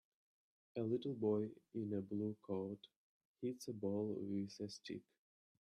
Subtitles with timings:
[0.77, 2.79] A little boy in a blue coat
[3.39, 5.03] hits a ball with a stick.